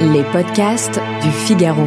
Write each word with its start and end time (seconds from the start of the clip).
Les 0.00 0.22
podcasts 0.32 1.00
du 1.22 1.30
Figaro. 1.30 1.86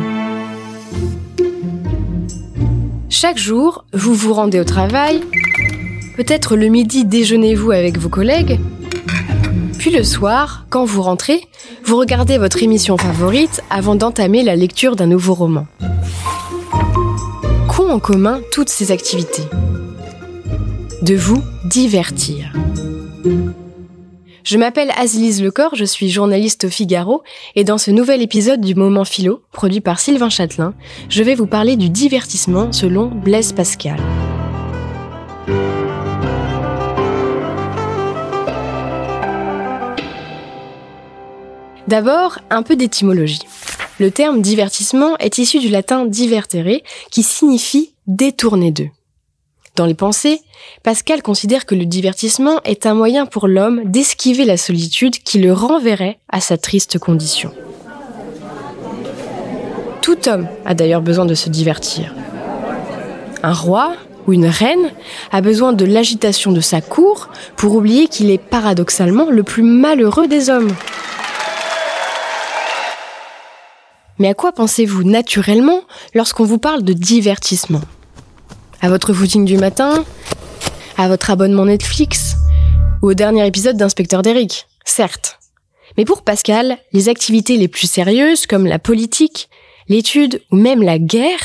Chaque 3.10 3.38
jour, 3.38 3.86
vous 3.94 4.14
vous 4.14 4.34
rendez 4.34 4.60
au 4.60 4.64
travail. 4.64 5.22
Peut-être 6.16 6.56
le 6.56 6.68
midi 6.68 7.06
déjeunez-vous 7.06 7.72
avec 7.72 7.98
vos 7.98 8.10
collègues. 8.10 8.60
Puis 9.78 9.92
le 9.92 10.04
soir, 10.04 10.66
quand 10.70 10.86
vous 10.86 11.02
rentrez, 11.02 11.42
vous 11.86 11.98
regardez 11.98 12.38
votre 12.38 12.64
émission 12.64 12.98
favorite 12.98 13.62
avant 13.70 13.96
d'entamer 13.96 14.44
la 14.44 14.56
lecture 14.56 14.96
d'un 14.96 15.08
nouveau 15.08 15.34
roman. 15.34 15.68
Qu'ont 17.68 17.90
en 17.90 18.00
commun 18.00 18.40
toutes 18.52 18.70
ces 18.70 18.92
activités? 18.92 19.44
De 21.02 21.16
vous 21.16 21.44
divertir. 21.66 22.54
Je 24.48 24.58
m'appelle 24.58 24.94
Azlise 24.96 25.44
Lecor, 25.44 25.76
je 25.76 25.84
suis 25.84 26.10
journaliste 26.10 26.64
au 26.64 26.70
Figaro, 26.70 27.22
et 27.56 27.66
dans 27.66 27.78
ce 27.78 27.92
nouvel 27.92 28.22
épisode 28.22 28.62
du 28.62 28.76
Moment 28.76 29.04
Philo, 29.04 29.42
produit 29.52 29.82
par 29.82 30.00
Sylvain 30.00 30.30
Châtelain, 30.30 30.74
je 31.10 31.22
vais 31.22 31.36
vous 31.36 31.48
parler 31.48 31.76
du 31.76 31.90
divertissement 31.90 32.72
selon 32.72 33.08
Blaise 33.08 33.52
Pascal. 33.52 33.98
D'abord, 41.90 42.40
un 42.50 42.64
peu 42.64 42.78
d'étymologie. 42.78 43.42
Le 44.00 44.12
terme 44.12 44.42
divertissement 44.42 45.18
est 45.18 45.40
issu 45.40 45.60
du 45.60 45.68
latin 45.68 46.06
divertere, 46.06 46.84
qui 47.12 47.22
signifie 47.22 47.92
détourner 48.08 48.72
d'eux. 48.72 48.92
Dans 49.78 49.86
les 49.86 49.94
pensées, 49.94 50.42
Pascal 50.82 51.22
considère 51.22 51.68
que 51.68 51.76
le 51.76 51.86
divertissement 51.86 52.62
est 52.64 52.88
un 52.88 52.96
moyen 52.96 53.28
pour 53.28 53.48
l'homme 53.48 53.84
d'esquiver 53.86 54.44
la 54.44 54.58
solitude 54.58 55.20
qui 55.20 55.38
le 55.38 55.54
renverrait 55.54 56.18
à 56.30 56.42
sa 56.42 56.58
triste 56.58 56.98
condition. 56.98 57.54
Tout 60.02 60.28
homme 60.28 60.48
a 60.66 60.74
d'ailleurs 60.74 61.04
besoin 61.04 61.26
de 61.26 61.36
se 61.36 61.50
divertir. 61.50 62.16
Un 63.44 63.54
roi 63.54 63.94
ou 64.26 64.34
une 64.34 64.48
reine 64.48 64.92
a 65.32 65.42
besoin 65.42 65.74
de 65.74 65.86
l'agitation 65.86 66.52
de 66.52 66.62
sa 66.62 66.82
cour 66.82 67.30
pour 67.56 67.76
oublier 67.76 68.08
qu'il 68.08 68.32
est 68.32 68.40
paradoxalement 68.40 69.30
le 69.30 69.44
plus 69.44 69.62
malheureux 69.62 70.28
des 70.28 70.50
hommes. 70.50 70.72
Mais 74.18 74.30
à 74.30 74.34
quoi 74.34 74.54
pensez-vous 74.54 75.04
naturellement 75.04 75.82
lorsqu'on 76.16 76.46
vous 76.46 76.58
parle 76.58 76.82
de 76.82 76.94
divertissement? 76.94 77.82
À 78.82 78.90
votre 78.90 79.14
footing 79.14 79.46
du 79.46 79.58
matin, 79.58 80.06
à 80.98 81.08
votre 81.08 81.30
abonnement 81.30 81.66
Netflix, 81.66 82.36
ou 83.02 83.12
au 83.12 83.14
dernier 83.14 83.46
épisode 83.46 83.78
d'Inspecteur 83.78 84.22
d'Eric, 84.22 84.68
certes. 84.86 85.40
Mais 85.98 86.06
pour 86.06 86.24
Pascal, 86.24 86.78
les 86.94 87.10
activités 87.10 87.58
les 87.58 87.68
plus 87.68 87.90
sérieuses, 87.90 88.46
comme 88.46 88.66
la 88.66 88.80
politique, 88.80 89.50
l'étude 89.88 90.42
ou 90.52 90.58
même 90.58 90.84
la 90.84 91.00
guerre, 91.00 91.40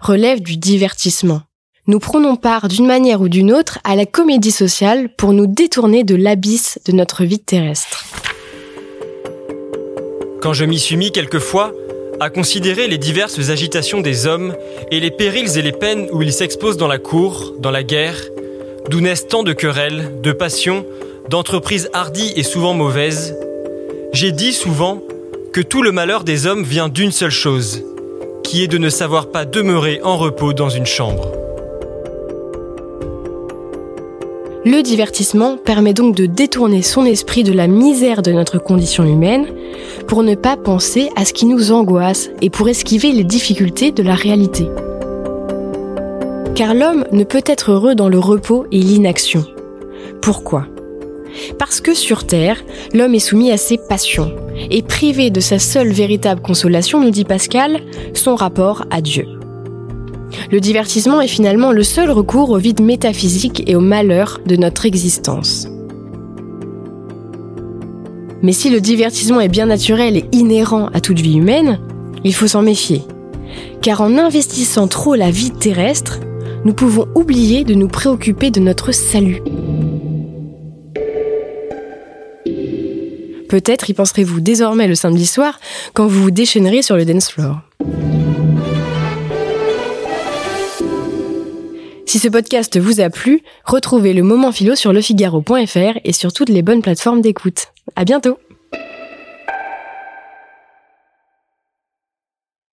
relèvent 0.00 0.42
du 0.42 0.56
divertissement. 0.56 1.42
Nous 1.86 1.98
prenons 1.98 2.36
part 2.36 2.68
d'une 2.68 2.86
manière 2.86 3.22
ou 3.22 3.28
d'une 3.28 3.52
autre 3.52 3.78
à 3.82 3.96
la 3.96 4.04
comédie 4.04 4.50
sociale 4.50 5.08
pour 5.16 5.32
nous 5.32 5.46
détourner 5.46 6.04
de 6.04 6.14
l'abysse 6.14 6.78
de 6.84 6.92
notre 6.92 7.24
vie 7.24 7.38
terrestre. 7.38 8.04
Quand 10.42 10.52
je 10.52 10.64
m'y 10.64 10.78
suis 10.78 10.96
mis 10.96 11.12
quelquefois, 11.12 11.72
à 12.20 12.30
considérer 12.30 12.88
les 12.88 12.98
diverses 12.98 13.50
agitations 13.50 14.00
des 14.00 14.26
hommes 14.26 14.54
et 14.90 15.00
les 15.00 15.10
périls 15.10 15.56
et 15.56 15.62
les 15.62 15.72
peines 15.72 16.08
où 16.12 16.22
ils 16.22 16.32
s'exposent 16.32 16.76
dans 16.76 16.88
la 16.88 16.98
cour, 16.98 17.54
dans 17.58 17.70
la 17.70 17.82
guerre, 17.82 18.20
d'où 18.88 19.00
naissent 19.00 19.28
tant 19.28 19.42
de 19.42 19.52
querelles, 19.52 20.20
de 20.22 20.32
passions, 20.32 20.84
d'entreprises 21.28 21.90
hardies 21.92 22.32
et 22.36 22.42
souvent 22.42 22.74
mauvaises, 22.74 23.36
j'ai 24.12 24.32
dit 24.32 24.52
souvent 24.52 25.02
que 25.52 25.60
tout 25.60 25.82
le 25.82 25.92
malheur 25.92 26.24
des 26.24 26.46
hommes 26.46 26.64
vient 26.64 26.88
d'une 26.88 27.12
seule 27.12 27.30
chose, 27.30 27.84
qui 28.42 28.62
est 28.62 28.68
de 28.68 28.78
ne 28.78 28.88
savoir 28.88 29.30
pas 29.30 29.44
demeurer 29.44 30.00
en 30.02 30.16
repos 30.16 30.52
dans 30.52 30.70
une 30.70 30.86
chambre. 30.86 31.37
Le 34.70 34.82
divertissement 34.82 35.56
permet 35.56 35.94
donc 35.94 36.14
de 36.14 36.26
détourner 36.26 36.82
son 36.82 37.06
esprit 37.06 37.42
de 37.42 37.54
la 37.54 37.66
misère 37.66 38.20
de 38.20 38.32
notre 38.32 38.58
condition 38.58 39.02
humaine 39.02 39.46
pour 40.06 40.22
ne 40.22 40.34
pas 40.34 40.58
penser 40.58 41.08
à 41.16 41.24
ce 41.24 41.32
qui 41.32 41.46
nous 41.46 41.72
angoisse 41.72 42.28
et 42.42 42.50
pour 42.50 42.68
esquiver 42.68 43.12
les 43.12 43.24
difficultés 43.24 43.92
de 43.92 44.02
la 44.02 44.14
réalité. 44.14 44.68
Car 46.54 46.74
l'homme 46.74 47.06
ne 47.12 47.24
peut 47.24 47.44
être 47.46 47.70
heureux 47.70 47.94
dans 47.94 48.10
le 48.10 48.18
repos 48.18 48.66
et 48.70 48.78
l'inaction. 48.78 49.42
Pourquoi? 50.20 50.66
Parce 51.58 51.80
que 51.80 51.94
sur 51.94 52.26
Terre, 52.26 52.62
l'homme 52.92 53.14
est 53.14 53.20
soumis 53.20 53.50
à 53.50 53.56
ses 53.56 53.78
passions 53.78 54.36
et 54.70 54.82
privé 54.82 55.30
de 55.30 55.40
sa 55.40 55.58
seule 55.58 55.92
véritable 55.92 56.42
consolation, 56.42 57.00
nous 57.00 57.10
dit 57.10 57.24
Pascal, 57.24 57.80
son 58.12 58.34
rapport 58.34 58.84
à 58.90 59.00
Dieu. 59.00 59.37
Le 60.50 60.60
divertissement 60.60 61.20
est 61.20 61.28
finalement 61.28 61.72
le 61.72 61.82
seul 61.82 62.10
recours 62.10 62.50
au 62.50 62.58
vide 62.58 62.80
métaphysique 62.80 63.62
et 63.66 63.76
au 63.76 63.80
malheur 63.80 64.40
de 64.46 64.56
notre 64.56 64.86
existence. 64.86 65.68
Mais 68.42 68.52
si 68.52 68.70
le 68.70 68.80
divertissement 68.80 69.40
est 69.40 69.48
bien 69.48 69.66
naturel 69.66 70.16
et 70.16 70.24
inhérent 70.32 70.88
à 70.94 71.00
toute 71.00 71.20
vie 71.20 71.38
humaine, 71.38 71.80
il 72.24 72.34
faut 72.34 72.46
s'en 72.46 72.62
méfier. 72.62 73.02
Car 73.82 74.00
en 74.00 74.16
investissant 74.16 74.86
trop 74.86 75.14
la 75.14 75.30
vie 75.30 75.50
terrestre, 75.50 76.20
nous 76.64 76.72
pouvons 76.72 77.06
oublier 77.14 77.64
de 77.64 77.74
nous 77.74 77.88
préoccuper 77.88 78.50
de 78.50 78.60
notre 78.60 78.92
salut. 78.92 79.42
Peut-être 83.48 83.88
y 83.88 83.94
penserez-vous 83.94 84.40
désormais 84.40 84.88
le 84.88 84.94
samedi 84.94 85.26
soir 85.26 85.58
quand 85.94 86.06
vous 86.06 86.24
vous 86.24 86.30
déchaînerez 86.30 86.82
sur 86.82 86.96
le 86.96 87.06
dance 87.06 87.30
floor. 87.30 87.60
Si 92.08 92.18
ce 92.18 92.28
podcast 92.28 92.78
vous 92.78 93.00
a 93.00 93.10
plu, 93.10 93.42
retrouvez 93.66 94.14
le 94.14 94.22
moment 94.22 94.50
philo 94.50 94.74
sur 94.74 94.94
lefigaro.fr 94.94 95.98
et 96.04 96.14
sur 96.14 96.32
toutes 96.32 96.48
les 96.48 96.62
bonnes 96.62 96.80
plateformes 96.80 97.20
d'écoute. 97.20 97.66
À 97.96 98.06
bientôt! 98.06 98.38